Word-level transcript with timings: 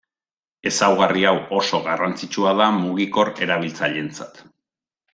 Ezaugarri 0.69 1.25
hau 1.31 1.33
oso 1.59 1.81
garrantzitsua 1.89 2.57
da 2.63 2.73
mugikor 2.81 3.33
erabiltzaileentzat. 3.49 4.45